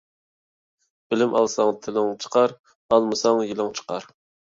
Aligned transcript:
بىلىم 1.15 1.37
ئالساڭ 1.41 1.71
تىلىڭ 1.85 2.11
چىقار، 2.25 2.59
ئالمىساڭ 2.77 3.47
يېلىڭ 3.51 3.75
چىقار. 3.83 4.15